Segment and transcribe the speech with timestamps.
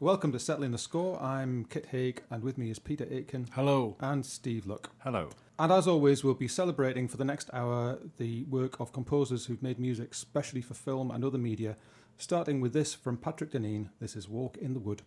[0.00, 1.20] Welcome to Settling the Score.
[1.20, 3.96] I'm Kit Haigh, and with me is Peter Aitken Hello.
[3.98, 4.92] and Steve Luck.
[4.98, 5.30] Hello.
[5.58, 9.60] And as always, we'll be celebrating for the next hour the work of composers who've
[9.60, 11.76] made music specially for film and other media,
[12.16, 13.90] starting with this from Patrick Dineen.
[13.98, 15.02] This is Walk in the Wood.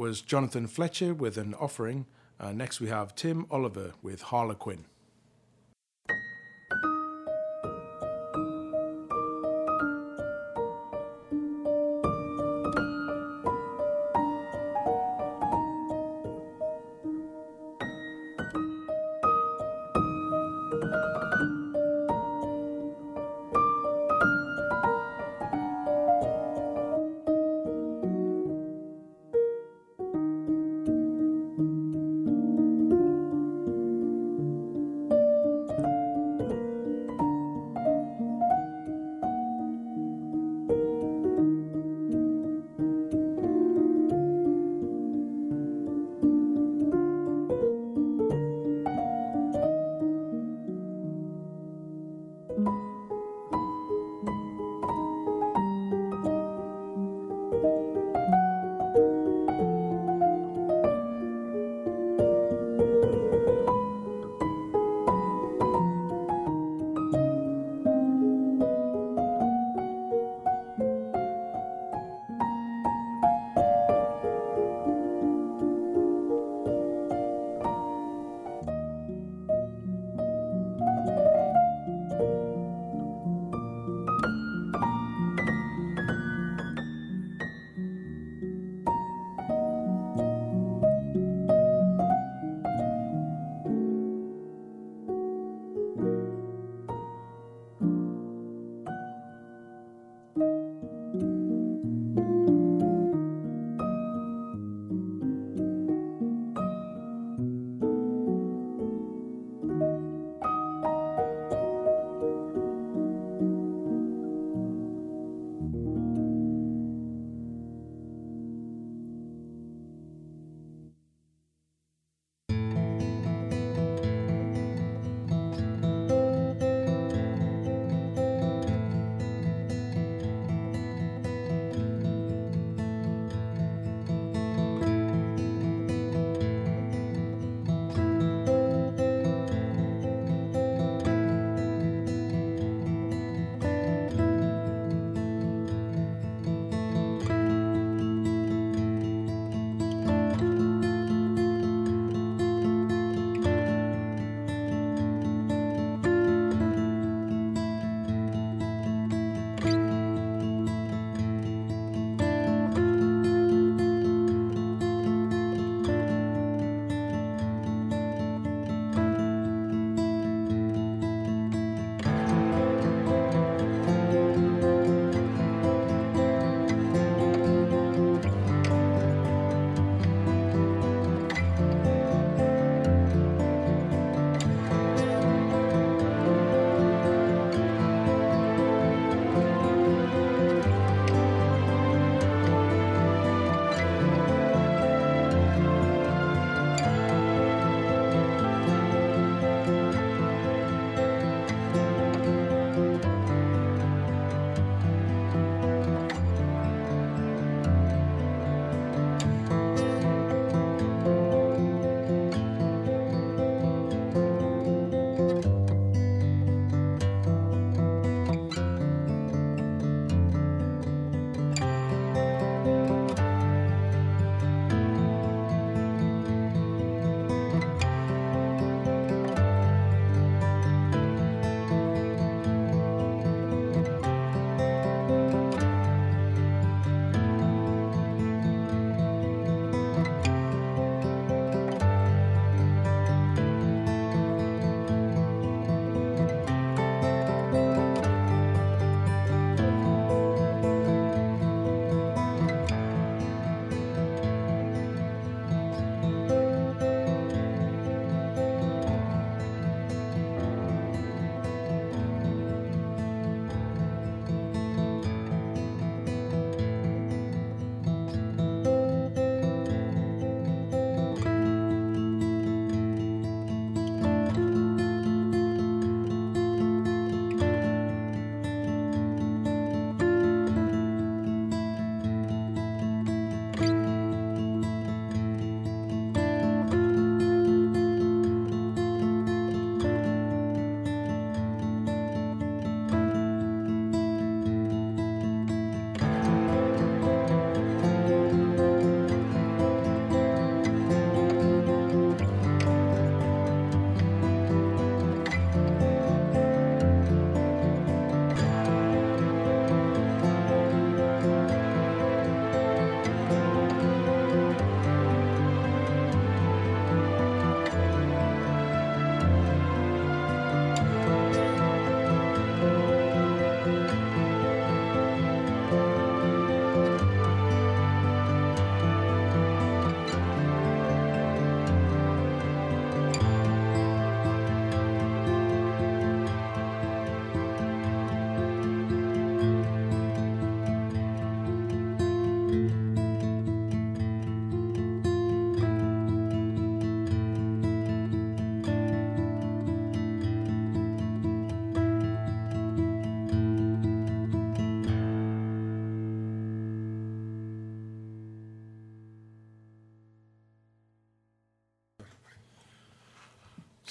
[0.00, 2.06] Was Jonathan Fletcher with an offering.
[2.40, 4.86] Uh, next, we have Tim Oliver with Harlequin.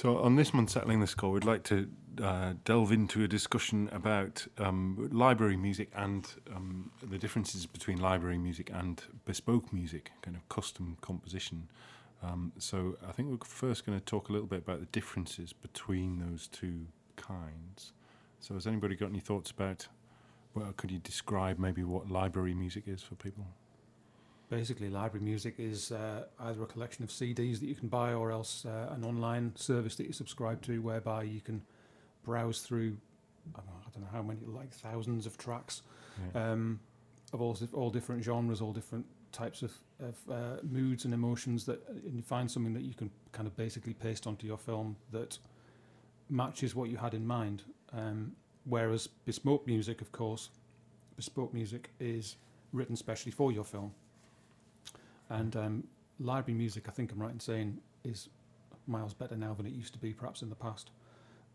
[0.01, 1.89] So, on this month, Settling the Score, we'd like to
[2.23, 6.25] uh, delve into a discussion about um, library music and
[6.55, 11.67] um, the differences between library music and bespoke music, kind of custom composition.
[12.23, 15.51] Um, so, I think we're first going to talk a little bit about the differences
[15.51, 16.87] between those two
[17.17, 17.91] kinds.
[18.39, 19.89] So, has anybody got any thoughts about?
[20.53, 23.47] Well, could you describe maybe what library music is for people?
[24.49, 28.31] Basically, library music is uh, either a collection of CDs that you can buy or
[28.31, 31.61] else uh, an online service that you subscribe to whereby you can
[32.23, 32.97] browse through,
[33.55, 35.83] I don't know, I don't know how many, like thousands of tracks
[36.33, 36.51] Yeah.
[36.51, 36.79] um,
[37.31, 41.87] of all, all different genres, all different types of, of uh, moods and emotions that
[41.87, 45.37] and you find something that you can kind of basically paste onto your film that
[46.27, 47.61] matches what you had in mind.
[47.93, 48.31] Um,
[48.65, 50.49] whereas bespoke music, of course,
[51.15, 52.37] bespoke music is
[52.73, 53.91] written specially for your film.
[55.29, 55.83] And um,
[56.19, 58.29] library music, I think I'm right in saying, is
[58.87, 60.89] miles better now than it used to be, perhaps in the past.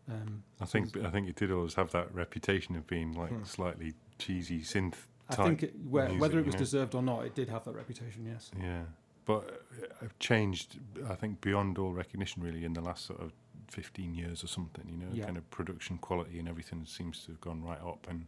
[0.09, 3.43] Um, I think I think it did always have that reputation of being like Hmm.
[3.43, 6.59] slightly cheesy synth I think it, where, music, whether it you was know?
[6.59, 8.23] deserved or not, it did have that reputation.
[8.25, 8.51] Yes.
[8.61, 8.83] Yeah,
[9.25, 10.77] but uh, I've changed.
[11.09, 13.31] I think beyond all recognition, really, in the last sort of
[13.67, 14.87] fifteen years or something.
[14.87, 15.25] You know, Yeah.
[15.25, 18.27] kind of production quality and everything seems to have gone right up, and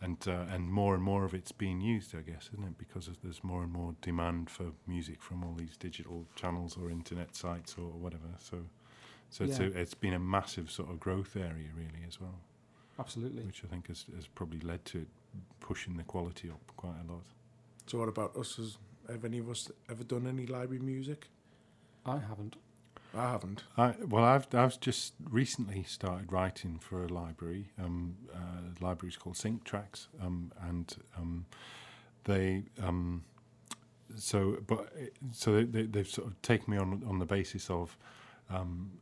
[0.00, 2.14] and uh, and more and more of it's being used.
[2.14, 2.78] I guess, isn't it?
[2.78, 6.90] Because of, there's more and more demand for music from all these digital channels or
[6.90, 8.28] internet sites or whatever.
[8.38, 8.58] So.
[9.28, 12.38] So it's, a, it's been a massive sort of growth area, really, as well,
[12.96, 13.42] Absolutely.
[13.42, 15.04] which I think has, has probably led to
[15.58, 17.24] pushing the quality up quite a lot.
[17.86, 18.54] So what about us?
[18.56, 21.28] Has have any of us ever done any library music?
[22.04, 22.56] I haven't.
[23.16, 23.64] I haven't.
[23.76, 27.72] I, well, I've I've just recently started writing for a library.
[27.82, 31.46] Um, uh, the library's called Sync Tracks, um, and um,
[32.24, 32.64] they.
[32.82, 33.24] Um,
[34.16, 34.92] so, but
[35.32, 37.96] so they, they, they've sort of taken me on on the basis of.
[38.50, 38.92] Um,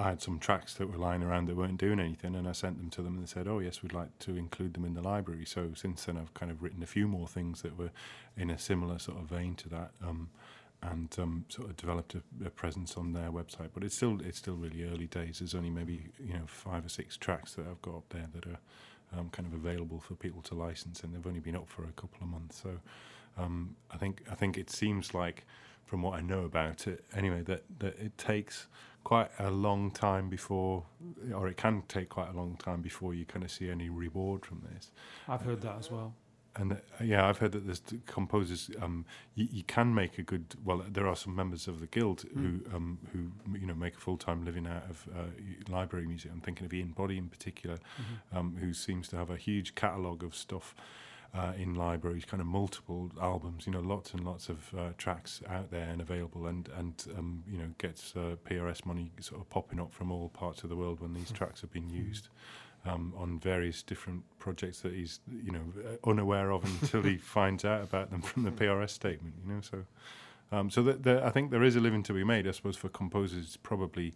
[0.00, 2.78] I had some tracks that were lying around that weren't doing anything, and I sent
[2.78, 5.02] them to them, and they said, "Oh yes, we'd like to include them in the
[5.02, 7.90] library." So since then, I've kind of written a few more things that were
[8.36, 9.92] in a similar sort of vein to that.
[10.02, 10.30] Um,
[10.82, 13.68] and um, sort of developed a, a presence on their website.
[13.74, 15.38] But it's still it's still really early days.
[15.40, 18.46] There's only maybe you know five or six tracks that I've got up there that
[18.46, 18.58] are
[19.18, 21.92] um, kind of available for people to license, and they've only been up for a
[21.92, 22.62] couple of months.
[22.62, 22.70] So
[23.38, 25.46] um, I think I think it seems like,
[25.84, 28.66] from what I know about it, anyway, that that it takes
[29.04, 30.84] quite a long time before,
[31.34, 34.44] or it can take quite a long time before you kind of see any reward
[34.44, 34.90] from this.
[35.28, 36.14] I've heard that as well.
[36.56, 38.70] And uh, yeah, I've heard that there's composers.
[38.82, 39.04] Um,
[39.36, 40.56] you, you can make a good.
[40.64, 43.98] Well, there are some members of the guild who um, who you know make a
[44.00, 46.30] full time living out of uh, library music.
[46.32, 48.36] I'm thinking of Ian Boddy in particular, Mhm.
[48.38, 50.74] um, who seems to have a huge catalogue of stuff
[51.32, 53.64] uh, in libraries, kind of multiple albums.
[53.66, 57.44] You know, lots and lots of uh, tracks out there and available, and and um,
[57.48, 60.76] you know gets uh, PRS money sort of popping up from all parts of the
[60.76, 62.28] world when these tracks have been used
[62.86, 65.64] um, on various different projects that he's you know
[66.04, 69.34] unaware of until he finds out about them from the PRS statement.
[69.46, 69.84] You know, so
[70.52, 72.48] um, so that there, I think there is a living to be made.
[72.48, 74.14] I suppose for composers, probably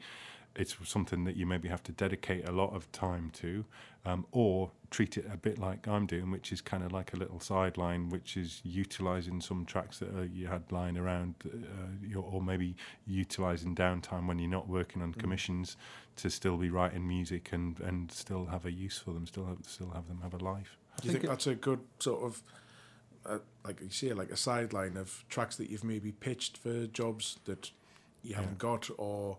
[0.56, 3.64] it's something that you maybe have to dedicate a lot of time to,
[4.04, 7.16] um, or treat it a bit like I'm doing, which is kind of like a
[7.16, 12.40] little sideline, which is utilizing some tracks that uh, you had lying around, uh, or
[12.40, 15.18] maybe utilizing downtime when you're not working on Mm.
[15.18, 15.76] commissions
[16.16, 19.58] to still be writing music and, and still have a use for them, still have,
[19.66, 20.76] still have them have a life.
[21.00, 22.42] Do you think it- that's a good sort of,
[23.26, 27.38] uh, like you say, like a sideline of tracks that you've maybe pitched for jobs
[27.46, 27.72] that
[28.22, 28.36] you Yeah.
[28.42, 29.38] haven't got, or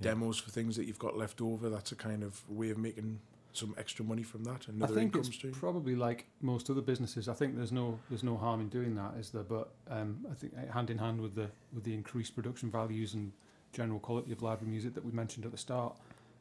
[0.00, 0.10] Yeah.
[0.10, 1.68] demos for things that you've got left over?
[1.68, 3.20] That's a kind of way of making
[3.52, 5.52] some extra money from that, I think income it's stream.
[5.52, 7.28] probably like most other businesses.
[7.28, 9.42] I think there's no there's no harm in doing that, is there?
[9.42, 13.14] But um, I think uh, hand in hand with the with the increased production values
[13.14, 13.32] and
[13.72, 15.96] general quality of library music that we mentioned at the start,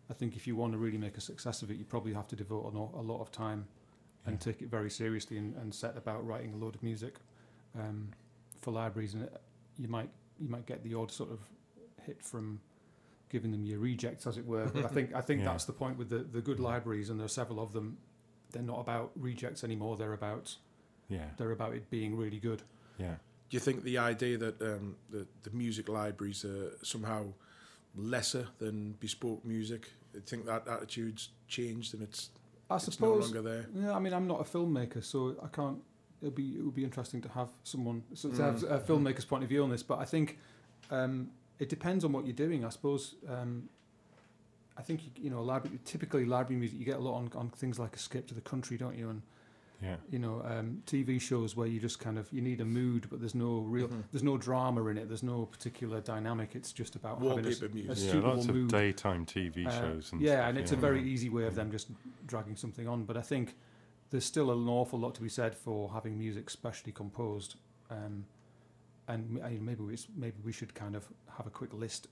[0.10, 2.28] I think if you want to really make a success of it, you probably have
[2.28, 3.68] to devote a lot, a lot of time
[4.26, 7.16] and take it very seriously and, and set about writing a load of music
[7.76, 8.10] um,
[8.62, 9.14] for libraries.
[9.14, 9.42] And it,
[9.78, 11.40] you might you might get the odd sort of
[12.06, 12.60] hit from
[13.30, 14.66] giving them your rejects, as it were.
[14.68, 15.52] But I think I think Yeah.
[15.52, 17.98] that's the point with the the good libraries, and there are several of them.
[18.52, 19.96] They're not about rejects anymore.
[19.98, 20.56] They're about
[21.08, 22.64] Yeah, they're about it being really good.
[22.98, 23.16] yeah.
[23.50, 27.34] Do you think the idea that um, the, the music libraries are somehow
[27.96, 29.90] lesser than bespoke music?
[30.16, 32.30] I think that attitude's changed and it's,
[32.70, 33.66] I it's no longer there.
[33.74, 35.80] Yeah, I mean, I'm not a filmmaker, so I can't.
[36.22, 38.72] It'll be it would be interesting to have someone so to have Mm.
[38.72, 39.82] a filmmaker's point of view on this.
[39.84, 40.38] But I think
[40.92, 42.66] um, it depends on what you're doing.
[42.66, 43.16] I suppose.
[43.28, 43.70] Um,
[44.78, 47.50] I think you, you know, library typically library music you get a lot on, on
[47.50, 49.10] things like Escape to the Country, don't you?
[49.10, 49.22] And
[49.82, 49.96] Yeah.
[50.10, 53.20] you know um, TV shows where you just kind of you need a mood, but
[53.20, 54.04] there's no real Mhm.
[54.12, 55.08] there's no drama in it.
[55.10, 56.56] There's no particular dynamic.
[56.56, 58.06] It's just about having a, s- Wallpaper a music.
[58.06, 58.70] Yeah, suitable lots of mood.
[58.70, 60.12] daytime TV Uh, shows.
[60.14, 60.78] And yeah, stuff, and it's yeah.
[60.78, 61.88] a very easy way of them just
[62.26, 63.04] dragging something on.
[63.06, 63.56] But I think
[64.12, 67.56] there's still an awful lot to be said for having music specially composed.
[67.90, 68.26] Um,
[69.10, 71.04] and m- I mean, maybe we maybe we should kind of
[71.38, 72.08] have a quick list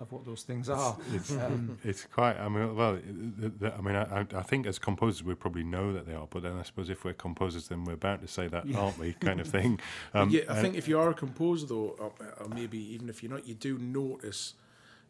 [0.00, 0.96] of what those things are.
[1.12, 2.36] It's, Um, it's quite.
[2.36, 2.98] I mean, well,
[3.42, 6.14] the, the, I mean, I, I- I think as composers we probably know that they
[6.14, 8.78] are, but then I suppose if we're composers, then we're bound to say that, Yeah.
[8.80, 9.12] aren't we?
[9.14, 9.80] Kind of thing.
[10.12, 13.22] But yeah, I think if you are a composer though, or, or maybe even if
[13.22, 14.54] you're not, you do notice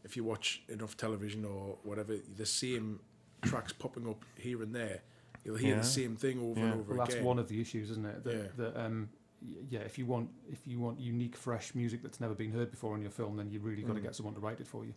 [0.04, 3.00] if you watch enough television or whatever, the same
[3.40, 5.00] tracks popping up here and there.
[5.44, 5.80] You'll hear Yeah.
[5.80, 6.66] the same thing over Yeah.
[6.66, 7.24] and over well, that's again.
[7.26, 8.22] one of the issues, isn't it?
[8.24, 8.48] That, Yeah.
[8.58, 9.23] that um, y-
[9.70, 12.94] yeah, if you want if you want unique, fresh music that's never been heard before
[12.96, 14.04] in your film, then you really got to Mm.
[14.04, 14.94] get someone to write it for you.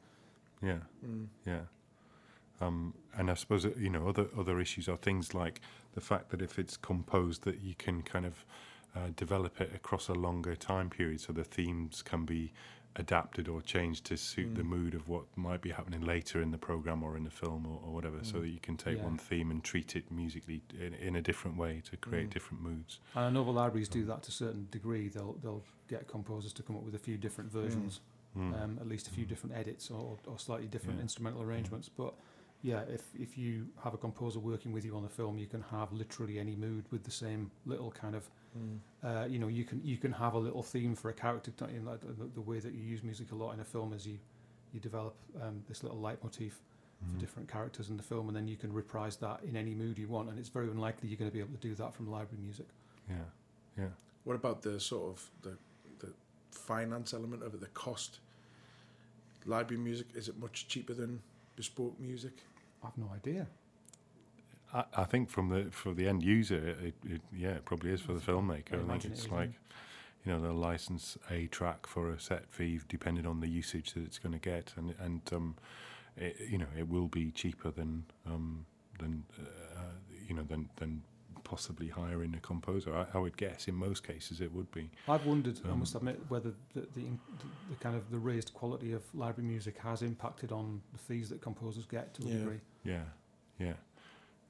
[0.62, 1.28] yeah, Mm.
[1.46, 1.62] yeah.
[2.60, 5.62] Um, and I suppose uh, you know other other issues are things like
[5.94, 8.46] the fact that if it's composed, that you can kind of
[8.96, 12.52] uh, develop it across a longer time period, so the themes can be
[12.98, 14.68] adapted or changed to suit the Mm.
[14.68, 17.80] mood of what might be happening later in the program or in the film or,
[17.84, 18.24] or whatever.
[18.24, 18.42] So Mm.
[18.42, 19.04] that you can take Yeah.
[19.06, 22.34] one theme and treat it musically in, in a different way to create Mm.
[22.34, 23.00] different moods.
[23.16, 25.08] And I know the libraries do Um, that to a certain degree.
[25.10, 28.02] They'll they'll get composers to come up with a few different versions,
[28.36, 28.54] Mm.
[28.62, 29.30] um, at least a few Mm.
[29.30, 31.04] different edits or, or slightly different Yeah.
[31.04, 31.90] instrumental arrangements.
[31.90, 32.14] But
[32.62, 35.62] yeah, if if you have a composer working with you on the film, you can
[35.62, 38.80] have literally any mood with the same little kind of Mm.
[39.08, 41.52] uh, you know you can you can have a little theme for a character.
[41.58, 41.82] don't you?
[41.82, 44.18] Like the, the way that you use music a lot in a film is you
[44.74, 47.20] you develop um, this little leitmotif for Mm.
[47.20, 50.08] different characters in the film, and then you can reprise that in any mood you
[50.08, 50.30] want.
[50.30, 52.66] And it's very unlikely you're going to be able to do that from library music.
[53.08, 53.16] Yeah,
[53.78, 53.90] yeah.
[54.24, 55.54] What about the sort of the
[56.00, 56.12] the
[56.52, 58.20] finance element of it, the cost?
[59.46, 61.22] Library music is it much cheaper than
[61.56, 62.34] bespoke music?
[62.84, 63.46] I've no idea.
[64.74, 68.02] I, I think from the for the end user, it, it yeah, it probably is
[68.02, 68.74] for the filmmaker.
[68.74, 69.52] I I think imagine it it's is, like
[70.26, 74.04] you know they'll license a track for a set fee depending on the usage that
[74.04, 75.56] it's going to get, and and um,
[76.18, 78.66] it, you know it will be cheaper than um
[79.00, 79.82] than uh,
[80.28, 81.02] you know than than
[81.44, 82.94] possibly hiring a composer.
[82.94, 84.90] I, I would guess in most cases it would be.
[85.08, 87.04] I've wondered, I Um, must admit, whether the, the,
[87.70, 91.42] the kind of the raised quality of library music has impacted on the fees that
[91.42, 92.38] composers get to a Yeah.
[92.38, 92.60] degree.
[92.84, 93.04] Yeah,
[93.60, 93.74] yeah.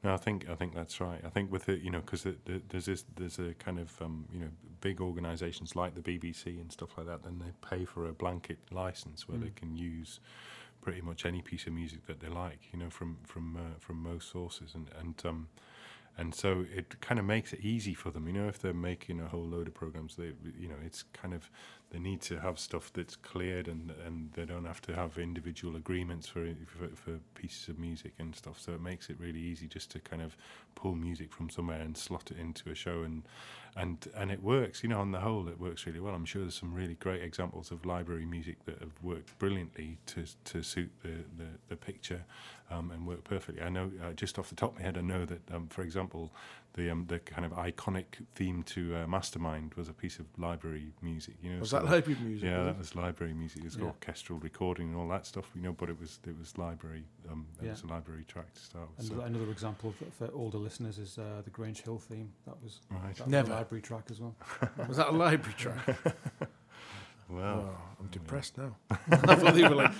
[0.03, 1.19] No, I think I think that's right.
[1.25, 3.99] I think with it, you know, because the, the, there's this there's a kind of
[4.01, 7.23] um, you know big organisations like the BBC and stuff like that.
[7.23, 9.55] Then they pay for a blanket license where they Mm.
[9.55, 10.19] can use
[10.81, 14.01] pretty much any piece of music that they like, you know, from from uh, from
[14.03, 15.47] most sources, and and um,
[16.17, 19.19] and so it kind of makes it easy for them, you know, if they're making
[19.19, 21.49] a whole load of programs, they you know, it's kind of
[21.89, 25.75] they need to have stuff that's cleared and and they don't have to have individual
[25.75, 28.59] agreements for for, for pieces of music and stuff.
[28.59, 30.35] So it makes it really easy just to kind of
[30.75, 33.23] pull music from somewhere and slot it into a show and
[33.75, 34.83] and and it works.
[34.83, 36.13] You know, on the whole, it works really well.
[36.13, 40.25] I'm sure there's some really great examples of library music that have worked brilliantly to
[40.45, 42.25] to suit the the, the picture
[42.69, 43.61] um, and work perfectly.
[43.61, 45.83] I know uh, just off the top of my head, I know that um, for
[45.83, 46.31] example,
[46.77, 50.93] the um, the kind of iconic theme to uh, Mastermind was a piece of library
[51.01, 51.35] music.
[51.41, 52.47] You know, Was so that library music?
[52.49, 52.77] yeah, that it?
[52.77, 53.59] was library music.
[53.59, 53.85] It was Yeah.
[53.85, 55.73] orchestral recording and all that stuff, you know.
[55.73, 57.03] But it was it was library.
[57.29, 57.71] Um, it Yeah.
[57.71, 58.99] was a library track to start with.
[58.99, 62.31] And So, another example for, for older listeners is uh, the Grange Hill theme.
[62.45, 63.15] That was, right.
[63.15, 63.51] that was Never.
[63.51, 64.35] a library track as well.
[64.87, 65.77] Was that a library track?
[67.31, 68.75] Oh, I'm depressed now.
[68.91, 69.91] I thought they were like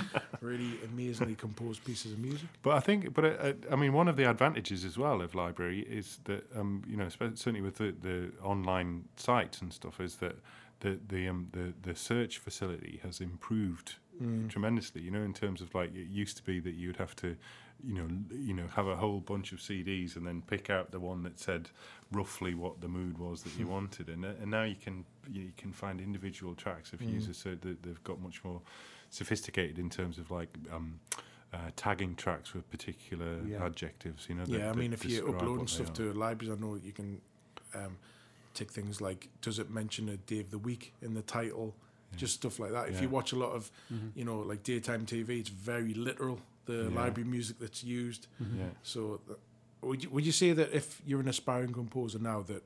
[0.41, 2.47] really amazingly composed pieces of music.
[2.63, 5.81] But I think, but uh, I mean, one of the advantages as well of library
[5.81, 10.37] is that, um, you know, certainly with the, the online sites and stuff, is that
[10.79, 14.49] the the um, the the search facility has improved Mm.
[14.49, 15.01] tremendously.
[15.03, 17.35] You know, in terms of like it used to be that you'd have to,
[17.83, 20.99] you know, you know, have a whole bunch of CDs and then pick out the
[20.99, 21.69] one that said
[22.11, 25.41] roughly what the mood was that you wanted, and uh, and now you can you,
[25.43, 27.11] you can find individual tracks of Mm.
[27.13, 28.61] users, so that they've got much more
[29.09, 30.49] sophisticated in terms of like.
[30.71, 30.99] Um,
[31.53, 33.63] uh, tagging tracks with particular Yeah.
[33.65, 34.43] adjectives, you know.
[34.47, 37.21] Yeah, I mean, if you're uploading stuff to libraries, I know you can
[37.73, 37.97] um,
[38.53, 41.73] tick things like does it mention a day of the week in the title,
[42.11, 42.17] Yeah.
[42.17, 42.89] just stuff like that.
[42.89, 43.03] If Yeah.
[43.03, 44.11] you watch a lot of, Mhm.
[44.13, 46.89] you know, like daytime TV, it's very literal the Yeah.
[47.01, 48.27] library music that's used.
[48.43, 48.57] Mhm.
[48.57, 49.39] yeah, So, th-
[49.81, 52.63] would you, would you say that if you're an aspiring composer now, that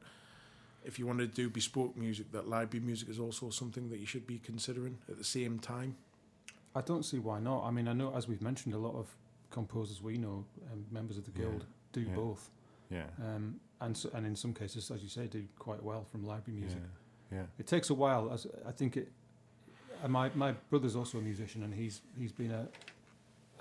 [0.83, 4.05] if you want to do bespoke music, that library music is also something that you
[4.05, 5.95] should be considering at the same time?
[6.75, 7.65] I don't see why not.
[7.65, 9.07] I mean, I know, as we've mentioned, a lot of
[9.51, 11.47] composers we know, um, members of the Yeah.
[11.49, 12.15] guild, do Yeah.
[12.15, 12.49] both.
[12.89, 16.25] yeah, Um, and, so, and in some cases, as you say, do quite well from
[16.25, 16.79] library music.
[17.31, 18.31] yeah, yeah, It takes a while.
[18.31, 19.11] As I think it.
[20.03, 22.67] uh, My my brother's also a musician, and he's he's been a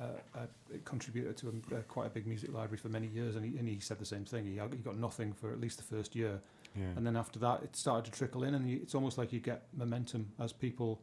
[0.01, 0.43] a,
[0.75, 3.59] a contributor to a, a, quite a big music library for many years, and he,
[3.59, 4.45] and he said the same thing.
[4.47, 6.41] He, he got nothing for at least the first year,
[6.77, 6.85] Yeah.
[6.97, 9.41] and then after that, it started to trickle in, and you, it's almost like you
[9.41, 11.01] get momentum as people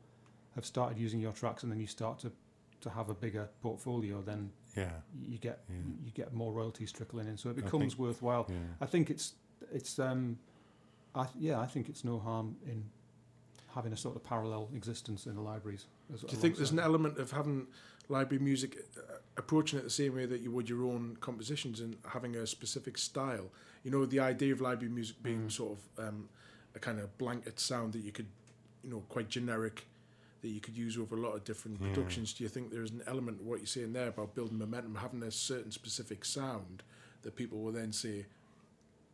[0.56, 2.32] have started using your tracks, and then you start to
[2.80, 4.22] to have a bigger portfolio.
[4.22, 4.92] Then yeah.
[5.28, 5.76] you get Yeah.
[6.06, 8.46] you get more royalties trickling in, so it I becomes think- worthwhile.
[8.50, 8.56] Yeah.
[8.82, 9.34] I think it's
[9.74, 10.38] it's um,
[11.16, 12.84] I th- yeah, I think it's no harm in
[13.74, 15.86] having a sort of parallel existence in the libraries.
[16.14, 17.68] As, Do you think there's an element of having
[18.10, 19.02] library music uh,
[19.38, 22.98] approaching it the same way that you would your own compositions and having a specific
[22.98, 23.50] style?
[23.84, 25.52] You know, the idea of library music being Mm.
[25.52, 26.30] sort of um,
[26.76, 28.28] a kind of blanket sound that you could,
[28.84, 29.86] you know, quite generic
[30.42, 31.88] that you could use over a lot of different Yeah.
[31.94, 32.34] productions.
[32.34, 35.24] Do you think there's an element of what you're saying there about building momentum, having
[35.24, 36.84] a certain specific sound
[37.24, 38.26] that people will then say,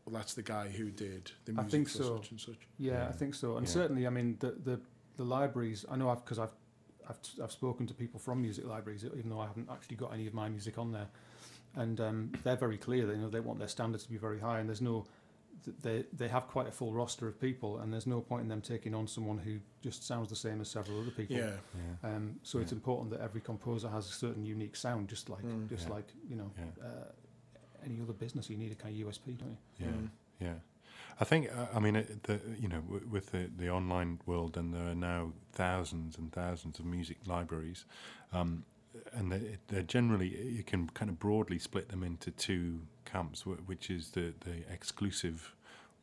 [0.06, 2.18] well, that's the guy who did the I music think for so.
[2.18, 2.68] such and such.
[2.78, 3.08] Yeah, Yeah.
[3.08, 3.56] I think so.
[3.58, 3.74] And Yeah.
[3.74, 4.80] certainly, I mean, the the,
[5.16, 5.86] the libraries.
[5.90, 6.56] I know I've because I've,
[7.10, 10.28] I've I've spoken to people from music libraries, even though I haven't actually got any
[10.28, 11.08] of my music on there,
[11.76, 14.40] and um, they're very clear that you know they want their standards to be very
[14.40, 15.06] high, and there's no.
[15.82, 18.60] They they have quite a full roster of people, and there's no point in them
[18.62, 21.38] taking on someone who just sounds the same as several other people.
[21.38, 21.52] Yeah.
[22.04, 22.10] Yeah.
[22.16, 25.70] Um, so it's important that every composer has a certain unique sound, just like Mm.
[25.70, 25.94] just Yeah.
[25.94, 26.86] like you know Yeah.
[26.86, 27.12] uh,
[27.86, 28.50] any other business.
[28.50, 29.58] You need a kind of USP, don't you?
[29.86, 29.92] Yeah.
[29.92, 30.10] Mm.
[30.42, 30.54] Yeah,
[31.20, 34.58] I think uh, I mean it, the you know w- with the the online world,
[34.58, 37.86] and there are now thousands and thousands of music libraries,
[38.32, 38.64] um,
[39.14, 43.68] and they, they're generally you can kind of broadly split them into two camps, wh-
[43.68, 45.54] which is the the exclusive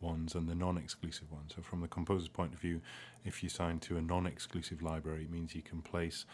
[0.01, 1.53] ones and the non-exclusive ones.
[1.55, 2.81] So from the composer's point of view,
[3.25, 6.25] if you sign to a non-exclusive library, it means you can place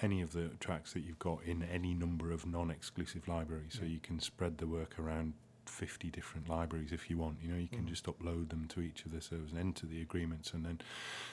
[0.00, 3.76] any of the tracks that you've got in any number of non-exclusive libraries.
[3.78, 5.32] So you can spread the work around
[5.68, 7.38] 50 different libraries if you want.
[7.42, 7.88] You know, you can Mm.
[7.88, 10.52] just upload them to each of the servers and enter the agreements.
[10.52, 10.80] And then,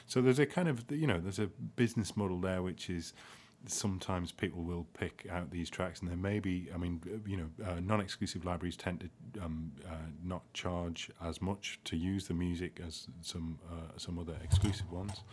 [0.06, 3.14] so there's a kind of, you know, there's a business model there which is
[3.68, 7.38] sometimes people will pick out these tracks and there may be, I mean, uh, you
[7.38, 12.28] know, uh, non exclusive libraries tend to um, uh, not charge as much to use
[12.28, 15.24] the music as some, uh, some other exclusive ones.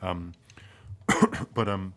[0.00, 0.32] Um,
[1.54, 1.94] but, um,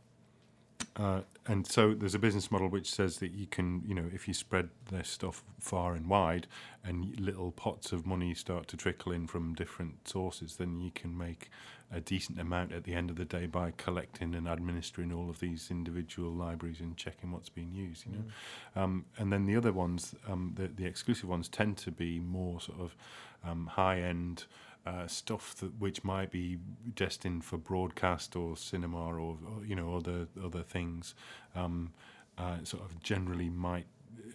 [0.96, 4.28] uh, and so there's a business model which says that you can, you know, if
[4.28, 6.46] you spread this stuff far and wide,
[6.84, 11.18] and little pots of money start to trickle in from different sources, then you can
[11.18, 11.50] make
[11.92, 15.40] a decent amount at the end of the day by collecting and administering all of
[15.40, 18.06] these individual libraries and checking what's being used.
[18.06, 21.92] You know, um, and then the other ones, um, the the exclusive ones, tend to
[21.92, 22.96] be more sort of
[23.44, 24.46] um, high end
[24.86, 26.58] uh, stuff that which might be
[26.96, 31.16] destined for broadcast or cinema or, or you know other other things.
[31.56, 31.94] Um,
[32.38, 33.86] uh, sort of generally might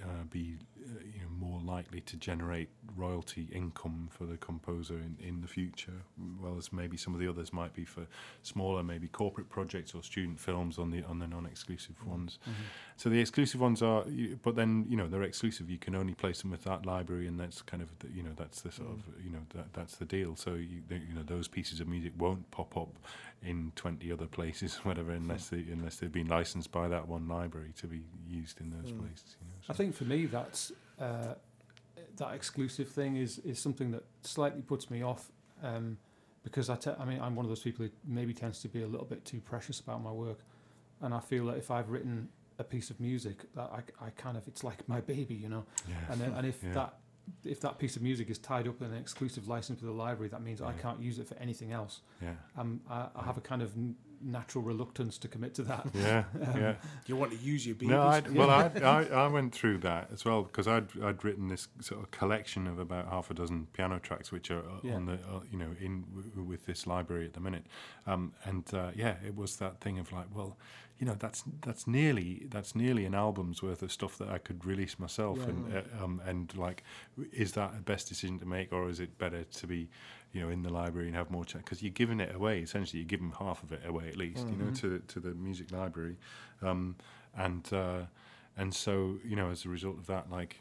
[0.02, 5.16] uh, be uh, you know more likely to generate royalty income for the composer in,
[5.20, 6.02] in the future,
[6.40, 8.06] well as maybe some of the others might be for
[8.42, 12.38] smaller, maybe corporate projects or student films on the on the non-exclusive ones.
[12.96, 14.04] So the exclusive ones are,
[14.42, 15.68] but then you know they're exclusive.
[15.70, 18.32] You can only place them with that library, and that's kind of the, you know
[18.36, 20.36] that's the sort of you know that that's the deal.
[20.36, 22.90] So you you know those pieces of music won't pop up
[23.42, 27.72] in twenty other places, whatever, unless they unless they've been licensed by that one library
[27.78, 28.98] to be used in those Mm.
[29.00, 29.36] places.
[29.40, 31.34] You know, I think for me, that's uh,
[32.16, 35.30] that exclusive thing is is something that slightly puts me off
[35.62, 35.96] um,
[36.42, 38.82] because I, te- I mean I'm one of those people who maybe tends to be
[38.82, 40.40] a little bit too precious about my work,
[41.00, 44.36] and I feel that if I've written a piece of music that I, I kind
[44.36, 45.94] of it's like my baby, you know, yeah.
[46.10, 46.72] and then, and if Yeah.
[46.74, 46.94] that
[47.42, 50.28] if that piece of music is tied up in an exclusive license with the library,
[50.28, 52.02] that means I can't use it for anything else.
[52.20, 53.72] yeah, Um, I, I have a kind of
[54.24, 55.86] natural reluctance to commit to that.
[55.94, 56.74] yeah, Um, yeah.
[57.06, 57.90] You want to use your babies?
[57.90, 61.48] No, I'd, well, I'd, I I went through that as well because I'd I'd written
[61.48, 64.94] this sort of collection of about half a dozen piano tracks, which are uh, Yeah.
[64.94, 67.66] on the uh, you know in w- with this library at the minute,
[68.06, 70.56] um, and uh, yeah, it was that thing of like, well,
[70.98, 74.64] you know, that's that's nearly that's nearly an album's worth of stuff that I could
[74.64, 75.48] release myself, Yeah.
[75.48, 76.84] and uh, um, and like,
[77.32, 79.88] is that a best decision to make, or is it better to be
[80.32, 82.58] you know, in the library and have more chat because you're giving it away.
[82.58, 84.74] Essentially, you're giving half of it away at least, you know, Mhm.
[84.80, 86.16] to to the music library,
[86.60, 86.96] um,
[87.36, 88.02] and uh,
[88.56, 90.56] and so you know, as a result of that, like,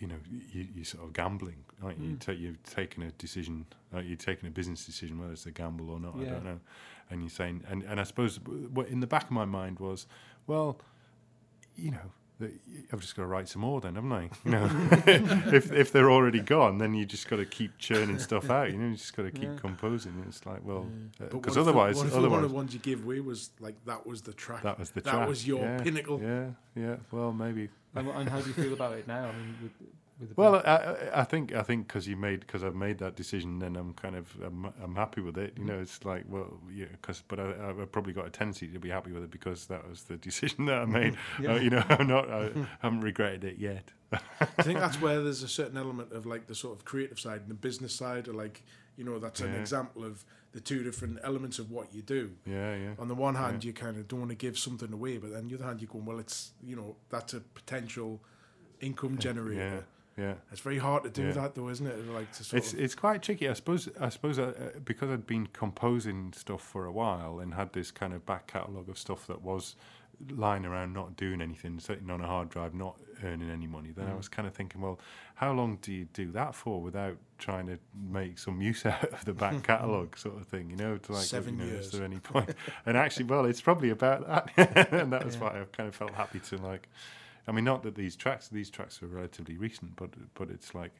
[0.00, 0.16] you know,
[0.52, 1.96] you, you're sort of gambling, right?
[1.98, 2.18] You Mm.
[2.20, 5.90] take you've taken a decision, uh, you're taking a business decision, whether it's a gamble
[5.90, 6.60] or not, I don't know.
[7.10, 8.38] And you're saying, and and I suppose
[8.72, 10.06] what in the back of my mind was,
[10.46, 10.78] well,
[11.76, 12.12] you know.
[12.90, 14.30] I've just got to write some more, then, haven't I?
[14.46, 14.70] You know,
[15.52, 18.70] if if they're already gone, then you just got to keep churning stuff out.
[18.72, 19.56] You know, you just got to keep Yeah.
[19.60, 20.24] composing.
[20.26, 22.48] It's like, well, uh, But what because if the- otherwise, if the otherwise, one of
[22.48, 24.62] the ones you give away was like that was the track.
[24.62, 25.28] that was the that track.
[25.28, 26.18] was your yeah, pinnacle.
[26.22, 26.96] Yeah, yeah.
[27.10, 27.68] Well, maybe.
[27.94, 29.24] And, and how do you feel about it now?
[29.28, 29.70] I mean,
[30.20, 33.16] with, the Well, I, I- think I think because you made because I've made that
[33.16, 35.54] decision, then I'm kind of I'm, I'm happy with it.
[35.56, 35.68] You mm.
[35.68, 38.90] know, it's like well, yeah, because but I, I've probably got a tendency to be
[38.90, 40.92] happy with it because that was the decision that I mm-hmm.
[40.92, 41.16] made.
[41.40, 41.52] Yeah.
[41.52, 42.64] Uh, you know, I'm not I mm-hmm.
[42.80, 43.90] haven't regretted it yet.
[44.12, 47.42] I think that's where there's a certain element of like the sort of creative side
[47.42, 48.62] and the business side, or like
[48.96, 52.32] you know that's an example of the two different elements of what you do.
[52.44, 55.18] Yeah, yeah, On the one hand, you kind of don't want to give something away,
[55.18, 58.20] but then on the other hand, you're going, well, it's you know that's a potential
[58.80, 59.60] income generator.
[59.60, 59.80] yeah,
[60.20, 60.34] yeah.
[60.52, 61.32] It's very hard to do Yeah.
[61.32, 62.06] that, though, isn't it?
[62.08, 63.48] Like to sort It's of, it's quite tricky.
[63.48, 64.42] I suppose I suppose uh,
[64.76, 68.46] uh, because I'd been composing stuff for a while and had this kind of back
[68.46, 69.76] catalogue of stuff that was
[70.28, 73.90] lying around, not doing anything, sitting on a hard drive, not earning any money.
[73.90, 74.18] Then I Mm.
[74.18, 75.00] was kind of thinking, well,
[75.36, 79.24] how long do you do that for without trying to make some use out of
[79.24, 80.68] the back catalogue, sort of thing?
[80.68, 81.86] You know, to like, Seven you know, years.
[81.86, 82.54] Is there any point?
[82.86, 84.50] and actually, well, it's probably about that,
[84.92, 85.40] and that was Yeah.
[85.42, 86.88] why I kind of felt happy to like.
[87.46, 90.92] I mean, not that these tracks these tracks are relatively recent, but but it's like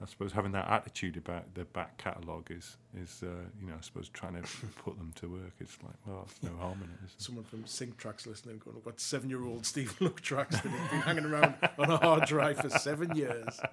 [0.00, 3.26] I suppose having that attitude about the back catalogue is is uh,
[3.60, 4.42] you know I suppose trying to
[4.84, 5.52] put them to work.
[5.58, 7.04] It's like well, there's no harm in it.
[7.04, 7.24] Is there?
[7.24, 10.70] someone from Sync Tracks listening going, I've got seven year old Stephen Luck tracks that
[10.70, 13.60] have been hanging around on a hard drive for seven years.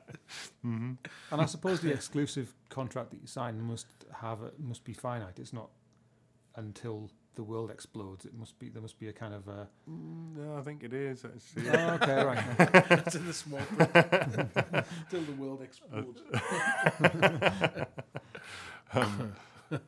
[0.63, 0.97] And
[1.31, 3.85] I suppose the exclusive contract that you sign must
[4.21, 5.37] have a, must be finite.
[5.37, 5.69] It's not
[6.55, 8.25] until the world explodes.
[8.25, 9.67] It must be there must be a kind of a.
[9.89, 11.23] Mm, no, I think it is.
[11.25, 11.69] Actually.
[11.69, 12.57] Oh, okay, right.
[12.89, 14.85] That's in the small print.
[15.09, 16.21] Till the world explodes.
[18.93, 19.33] um,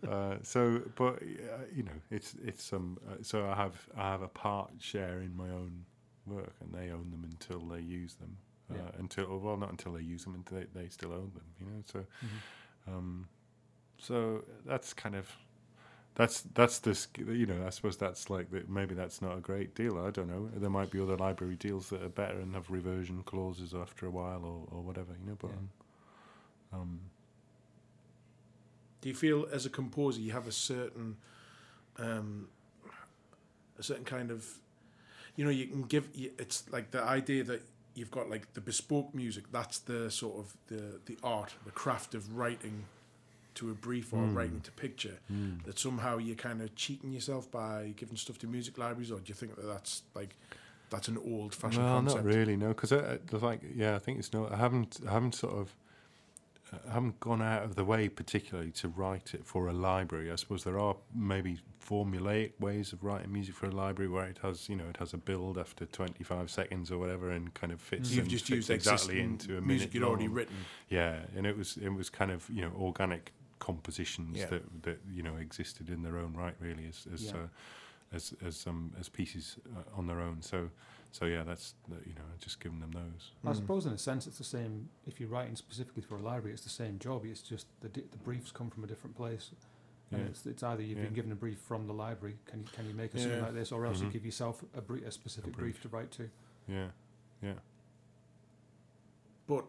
[0.10, 2.98] uh, so, but uh, you know, it's it's um.
[3.08, 5.86] Uh, so I have I have a part share in my own
[6.26, 8.38] work, and they own them until they use them.
[8.70, 8.90] Uh, Yeah.
[9.00, 11.46] Until well, not until they use them, until they, they still own them.
[11.60, 12.42] You know, so Mhm.
[12.88, 13.28] um,
[14.00, 15.28] so that's kind of
[16.18, 19.42] that's that's the sk- you know I suppose that's like the, maybe that's not a
[19.42, 20.00] great deal.
[20.00, 20.50] I don't know.
[20.56, 24.12] There might be other library deals that are better and have reversion clauses after a
[24.12, 25.14] while or, or whatever.
[25.22, 26.80] You know, but Yeah.
[26.80, 27.02] um,
[29.02, 31.18] Do you feel as a composer you have a certain
[32.00, 32.50] um,
[33.80, 34.46] a certain kind of
[35.36, 37.62] you know you can give it's like the idea that
[37.96, 42.16] you've got like the bespoke music that's the sort of the the art the craft
[42.16, 42.86] of writing
[43.60, 44.36] to a brief or Mm.
[44.36, 45.64] writing to picture mm.
[45.66, 49.28] that somehow you're kind of cheating yourself by giving stuff to music libraries or do
[49.28, 50.36] you think that that's like
[50.90, 52.70] that's an old fashioned Well, concept not really, no.
[52.70, 54.48] Because I, I, like, yeah, I think it's no.
[54.50, 55.76] I haven't, I haven't sort of,
[56.88, 60.32] I haven't gone out of the way particularly to write it for a library.
[60.32, 64.40] I suppose there are maybe formulaic ways of writing music for a library where it
[64.44, 67.72] has, you know, it has a build after twenty five seconds or whatever, and kind
[67.74, 68.12] of fits.
[68.12, 70.56] you've just fits used exactly into a music minute you'd already written
[70.90, 74.48] Yeah, and it was it was kind of you know organic compositions Yeah.
[74.48, 77.38] that that you know existed in their own right, really, as as Yeah.
[77.38, 77.48] uh,
[78.12, 80.42] as as um as pieces uh, on their own.
[80.42, 80.70] So
[81.12, 83.32] so yeah, that's the- you know just giving them those.
[83.44, 83.56] I Mm.
[83.56, 84.90] suppose in a sense it's the same.
[85.06, 87.26] If you're writing specifically for a library, it's the same job.
[87.26, 89.52] It's just the di- the briefs come from a different place.
[90.10, 90.28] And Yeah.
[90.28, 91.06] it's, it's either you've Yeah.
[91.06, 93.46] been given a brief from the library, can you, can you make a something Yeah.
[93.46, 94.06] like this, or else Mhm.
[94.06, 95.74] you give yourself a, brie- a specific A brief.
[95.76, 95.82] brief.
[95.82, 96.30] to write to.
[96.68, 96.92] Yeah,
[97.42, 97.60] yeah.
[99.48, 99.66] But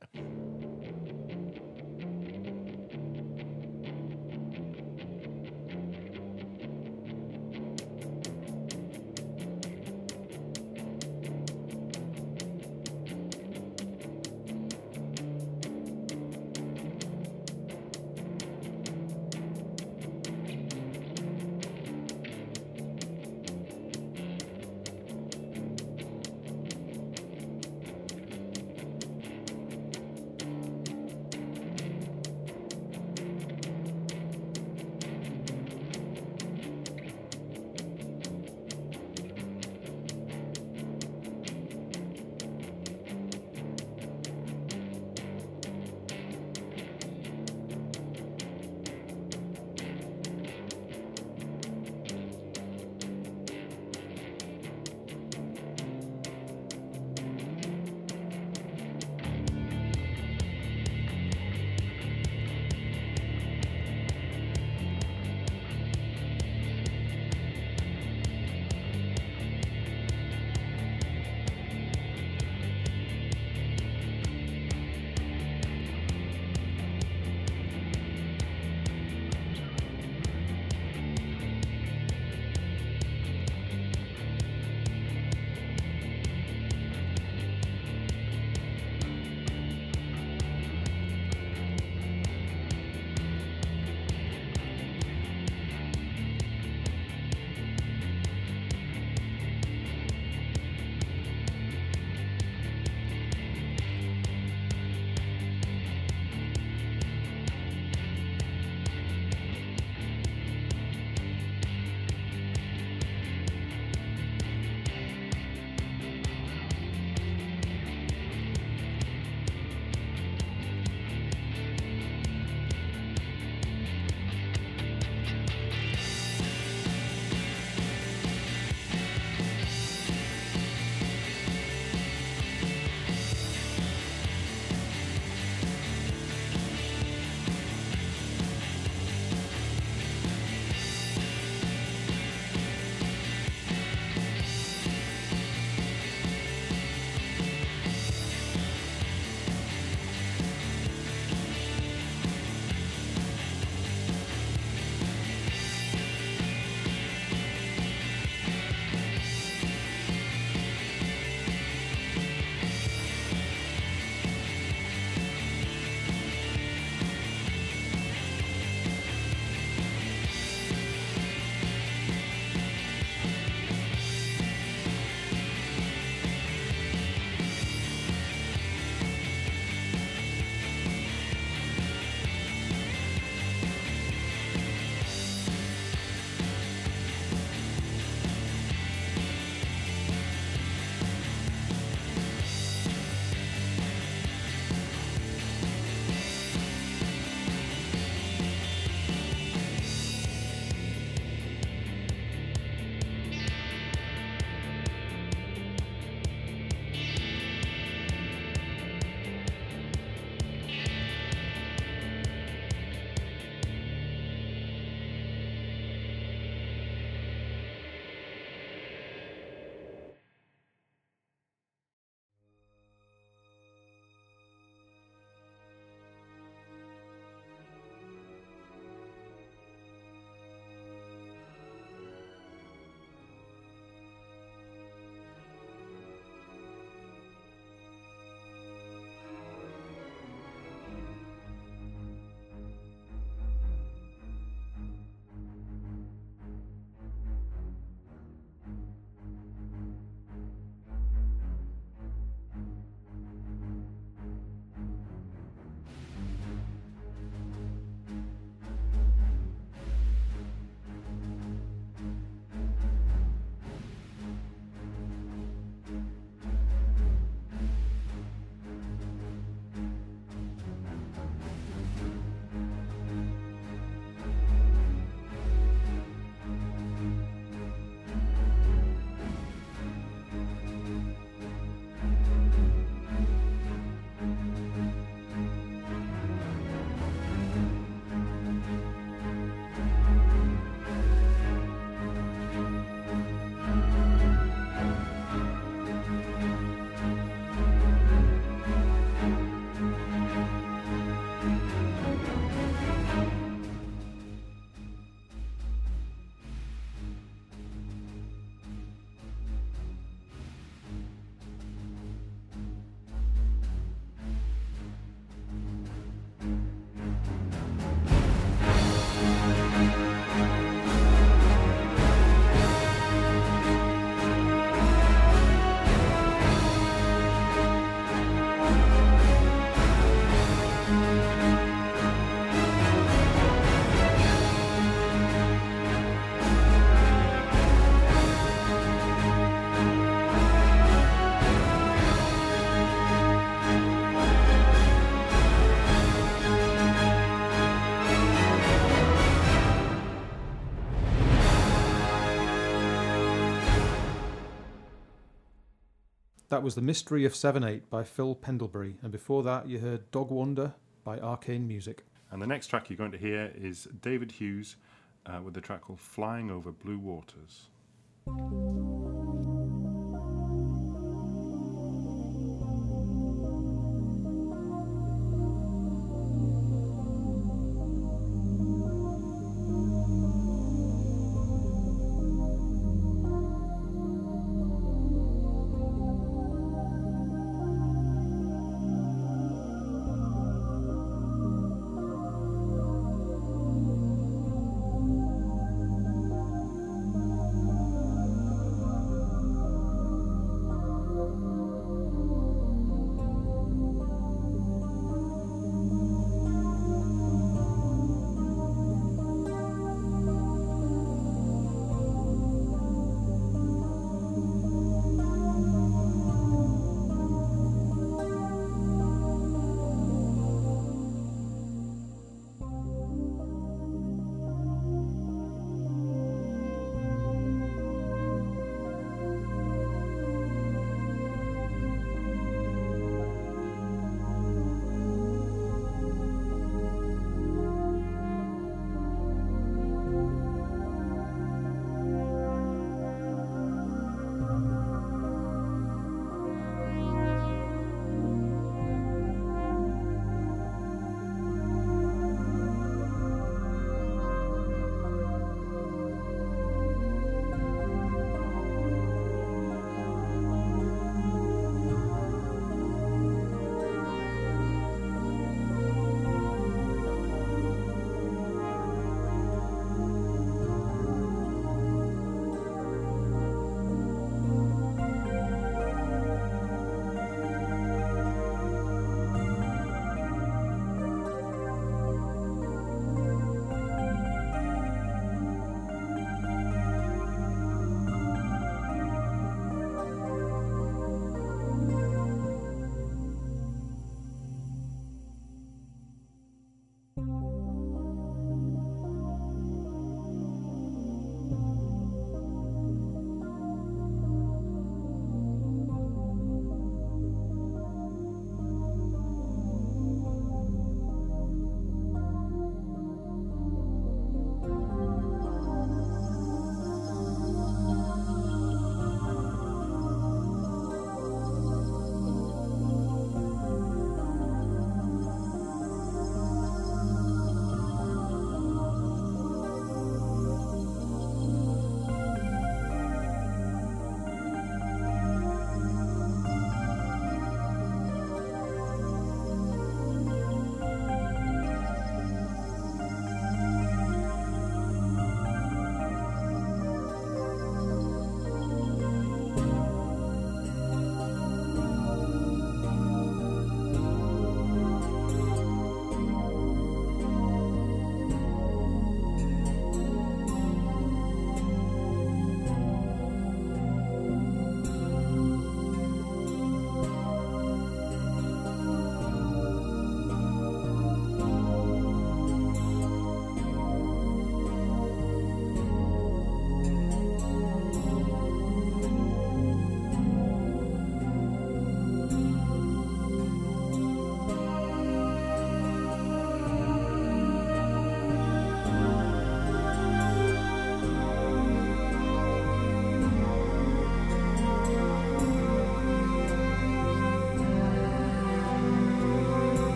[356.60, 358.98] That was The Mystery of 7 8 by Phil Pendlebury.
[359.02, 362.04] And before that, you heard Dog Wander by Arcane Music.
[362.30, 364.76] And the next track you're going to hear is David Hughes
[365.24, 367.68] uh, with the track called Flying Over Blue Waters.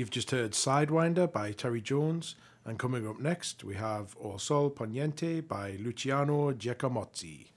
[0.00, 2.34] You've just heard Sidewinder by Terry Jones,
[2.64, 7.48] and coming up next we have O Sol Poniente by Luciano Giacomozzi.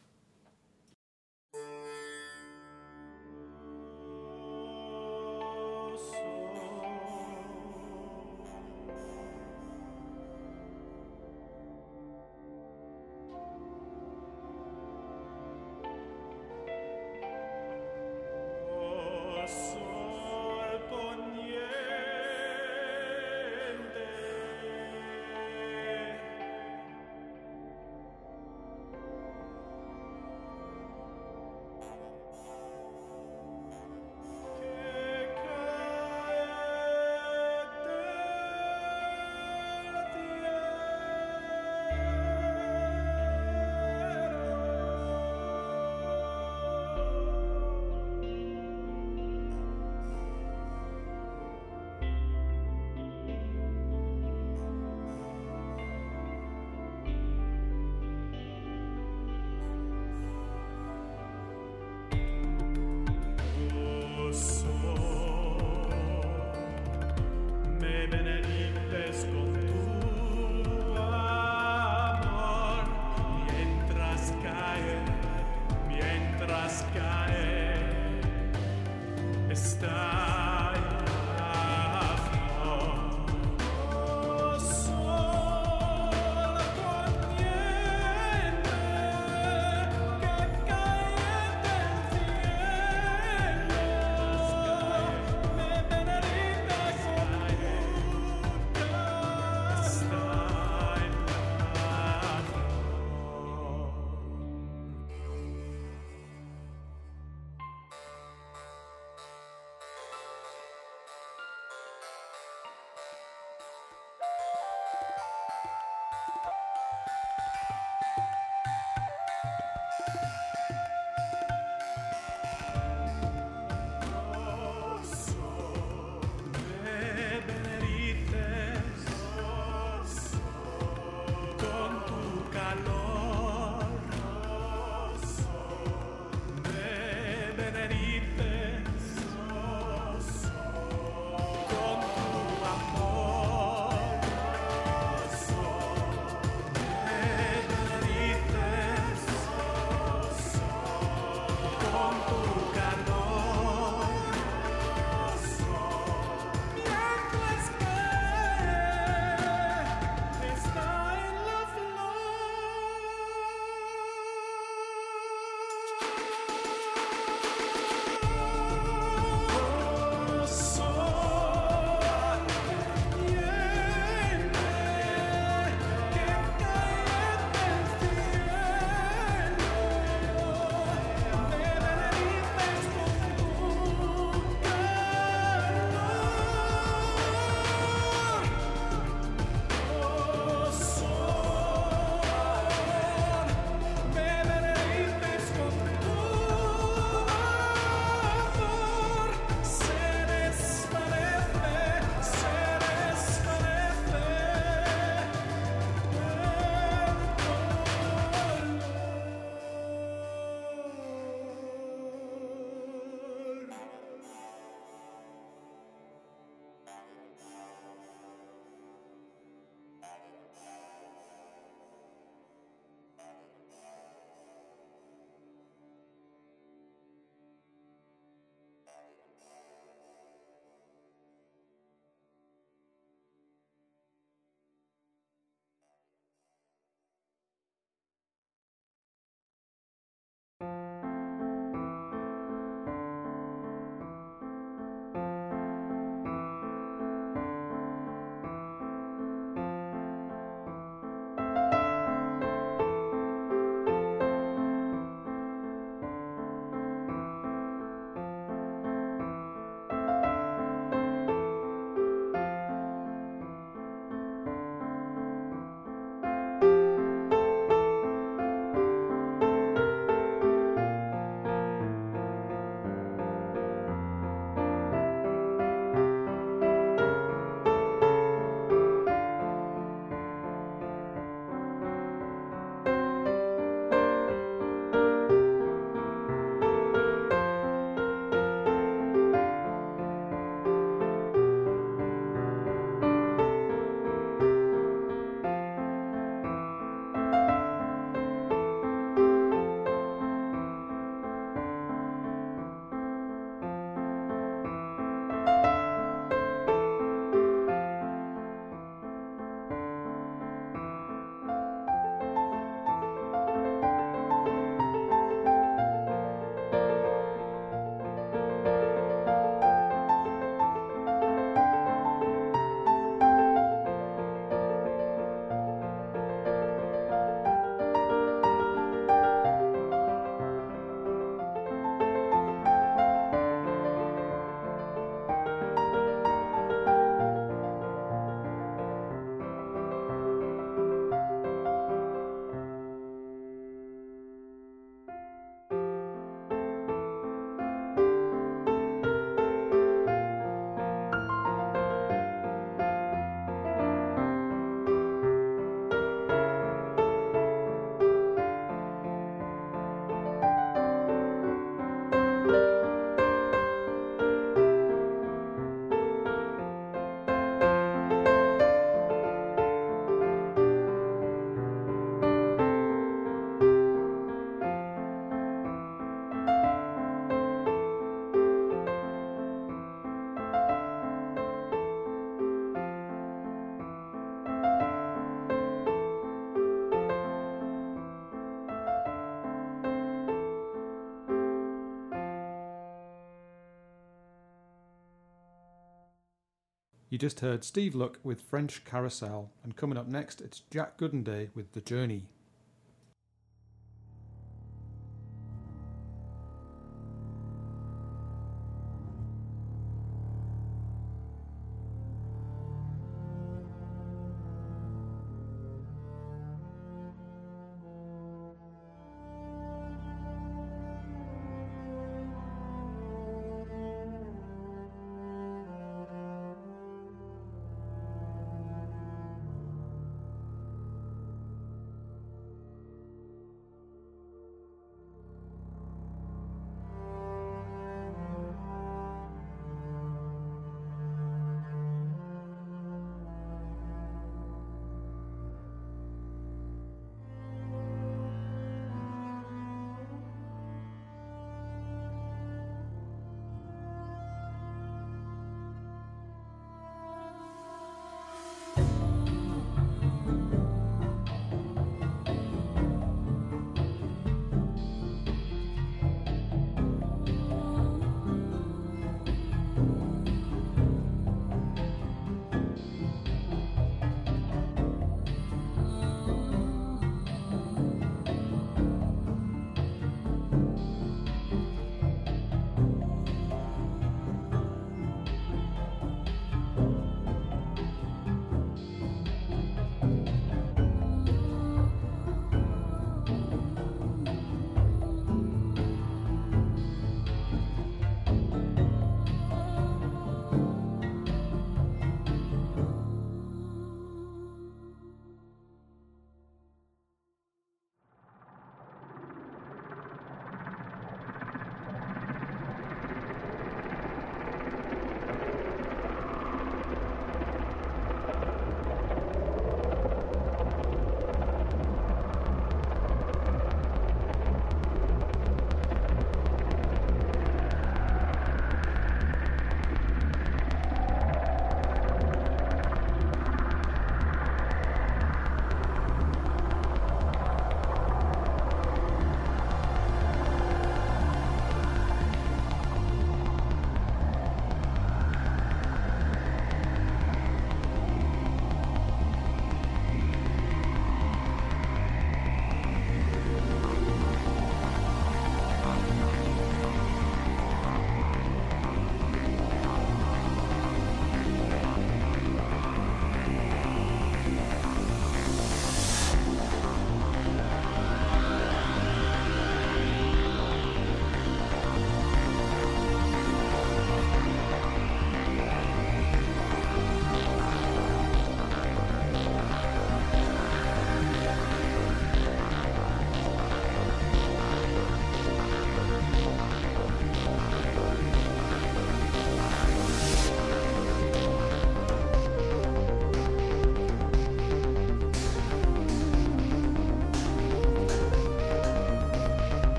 [397.24, 401.72] Just heard Steve Luck with French Carousel, and coming up next, it's Jack Goodenday with
[401.72, 402.24] The Journey.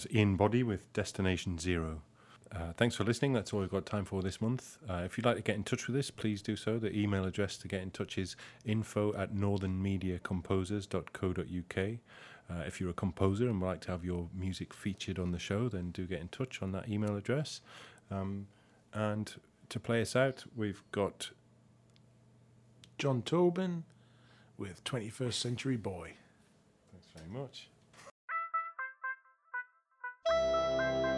[0.00, 2.00] Was Ian Boddy with Destination Zero.
[2.50, 3.34] Uh, thanks for listening.
[3.34, 4.78] That's all we've got time for this month.
[4.88, 6.78] Uh, if you'd like to get in touch with us, please do so.
[6.78, 8.34] The email address to get in touch is
[8.64, 11.76] info at northernmediacomposers.co.uk.
[11.76, 15.38] Uh, if you're a composer and would like to have your music featured on the
[15.38, 17.60] show, then do get in touch on that email address.
[18.10, 18.46] Um,
[18.94, 19.34] and
[19.68, 21.28] to play us out, we've got
[22.96, 23.84] John Tobin
[24.56, 26.14] with 21st Century Boy.
[26.90, 27.68] Thanks very much.
[30.30, 31.09] Música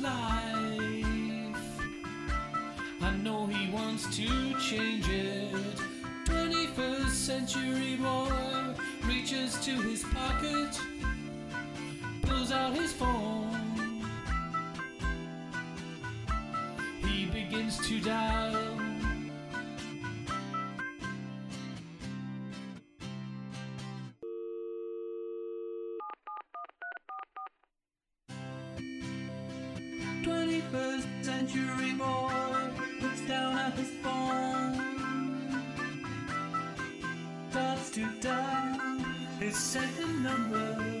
[0.00, 1.56] life.
[3.02, 4.26] I know he wants to
[4.58, 5.54] change it.
[6.24, 8.74] Twenty-first century boy
[9.04, 10.80] reaches to his pocket,
[12.22, 14.04] pulls out his phone.
[17.02, 18.69] He begins to dial.
[31.50, 32.70] Century boy
[33.02, 34.74] looks down at his phone,
[37.50, 38.98] starts to dial
[39.40, 40.99] his second number.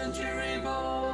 [0.00, 1.09] Century boy